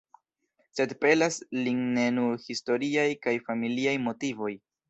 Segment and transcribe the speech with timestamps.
[0.77, 4.53] Sed pelas lin ne nur historiaj kaj familiaj motivoj.